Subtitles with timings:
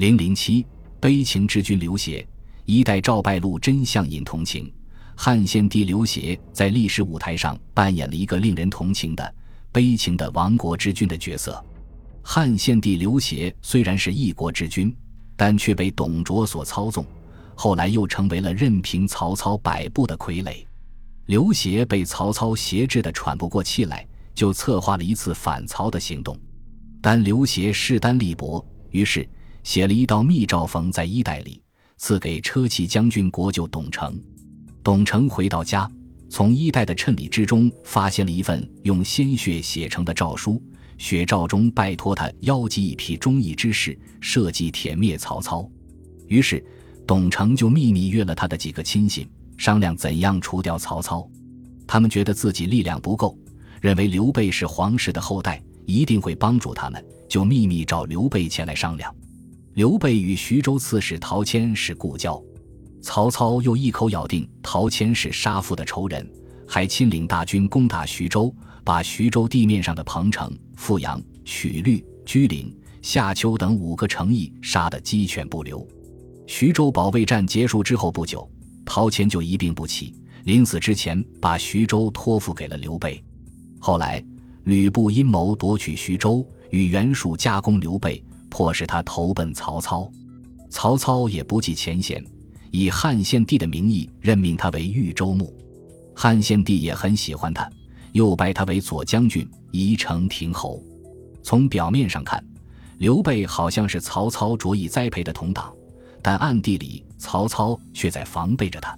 [0.00, 0.64] 零零七，
[0.98, 2.26] 悲情之君刘协，
[2.64, 4.72] 一代赵败露真相引同情。
[5.14, 9.34] 汉献帝刘协在历史舞台上扮演了一个令人同情的、
[9.70, 11.62] 悲情的亡国之君的角色。
[12.22, 14.90] 汉献帝刘协虽然是一国之君，
[15.36, 17.04] 但却被董卓所操纵，
[17.54, 20.64] 后来又成为了任凭曹操摆布的傀儡。
[21.26, 26.34] 刘协被曹操挟制的喘不过气来，就策划了一次反曹的行动。
[27.02, 29.28] 但刘协势单力薄，于是
[29.62, 31.62] 写了一道密诏缝在衣袋里，
[31.96, 34.18] 赐给车骑将军国舅董承。
[34.82, 35.90] 董承回到家，
[36.28, 40.62] 从衣袋的衬里之中发现了一份用鲜血写成的诏书。
[40.96, 45.66] 血诏中拜托他邀集一批忠义之士，设计铁灭曹操。
[46.26, 46.62] 于是，
[47.06, 51.26] 董承就秘密约了他的几个亲信，商量怎样除掉曹操。
[51.86, 53.36] 他们觉得自己力量不够，
[53.80, 59.14] 认为刘备是皇室的后代，一定会帮助他们，就秘密找刘备前来商量。
[59.74, 62.42] 刘备与徐州刺史陶谦是故交。
[63.00, 66.28] 曹操又一口咬定陶谦是杀父的仇人，
[66.66, 68.52] 还亲领大军攻打徐州，
[68.84, 75.86] 把徐州地面上的彭城、富阳、曲律、居陵、夏丘等五个城邑杀得鸡犬不留。
[76.48, 78.50] 徐州保卫战结束之后不久，
[78.84, 80.12] 陶谦就一病不起，
[80.44, 83.22] 临死之前把徐州托付给了刘备。
[83.78, 84.22] 后来
[84.64, 90.10] 吕布阴谋夺取徐州，与袁术夹攻刘备，迫使他投奔曹操。
[90.68, 92.22] 曹操也不计前嫌。
[92.72, 95.52] 以汉献帝的名义任命他为豫州牧，
[96.14, 97.68] 汉献帝也很喜欢他，
[98.12, 100.80] 又拜他为左将军、宜城亭侯。
[101.42, 102.40] 从表面上看，
[102.98, 105.74] 刘备好像是曹操着意栽培的同党，
[106.22, 108.96] 但暗地里曹操却在防备着他。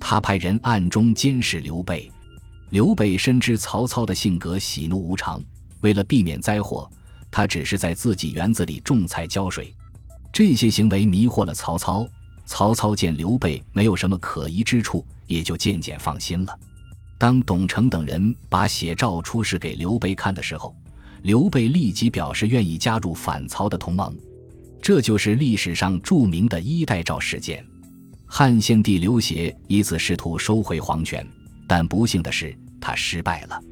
[0.00, 2.10] 他派人暗中监视刘备。
[2.70, 5.38] 刘备深知曹操的性格喜怒无常，
[5.82, 6.90] 为了避免灾祸，
[7.32, 9.74] 他只是在自己园子里种菜浇水。
[10.32, 12.06] 这些行为迷惑了曹操。
[12.44, 16.58] 曹操见刘备没有什么可疑之处，也就渐渐放心了。
[17.16, 20.74] 当董承等人把写诏出示给刘备看的时候，
[21.22, 24.14] 刘备立即表示愿意加入反曹的同盟。
[24.82, 27.64] 这就是历史上著名的衣带诏事件。
[28.26, 31.24] 汉献帝刘协以此试图收回皇权，
[31.68, 33.62] 但不幸的是，他失败了。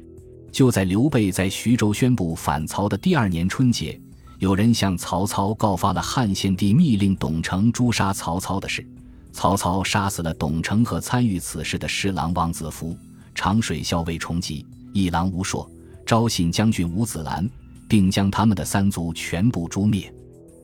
[0.51, 3.99] 就在刘备在徐州宣布反曹的第二年春节。
[4.39, 8.83] 有人向曹操告发了汉献帝密令董承诛杀曹操的事。
[9.31, 12.97] 曹操杀死了董承和参与此事的侍郎王子服、
[13.33, 15.69] 长水校尉崇吉、一郎吴硕、
[16.05, 17.47] 昭信将军吴子兰，
[17.87, 20.13] 并将他们的三族全部诛灭。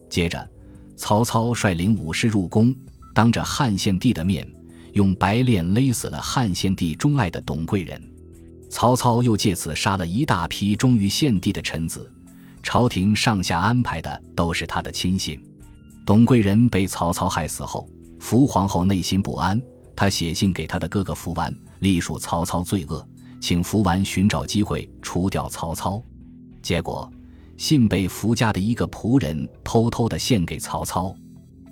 [0.10, 0.50] 接着，
[0.96, 2.76] 曹操率领武士入宫，
[3.14, 4.46] 当着汉献帝的面，
[4.94, 8.02] 用白链勒死了汉献帝钟爱的董贵人。
[8.70, 12.12] 曹操又借此杀了一大批忠于献帝的臣子。
[12.62, 15.42] 朝廷上下安排的都是他的亲信。
[16.06, 17.88] 董贵人被曹操害死后，
[18.20, 19.62] 福皇后内心不安，
[19.96, 23.06] 她写信给他的哥哥福完，隶属曹操罪恶，
[23.40, 26.02] 请福完寻找机会除掉曹操。
[26.62, 27.10] 结果，
[27.56, 31.16] 信被福家的一个仆人偷偷的献给曹操。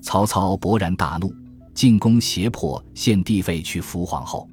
[0.01, 1.33] 曹操勃然大怒，
[1.73, 4.49] 进宫胁迫献帝废去福皇后。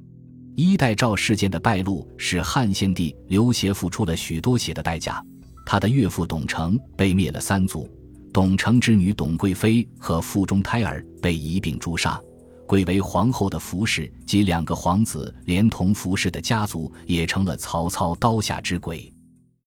[0.55, 5.23] 衣带诏事件的败露，使汉献帝刘协付出了许多血的代价。
[5.65, 7.89] 他的岳父董承被灭了三族，
[8.33, 12.19] 董承之女董贵妃和腹中胎儿被一并诛杀，
[12.67, 19.11] 贵为皇后的服氏及两个皇子连同服氏的家族也成了曹操刀下之鬼。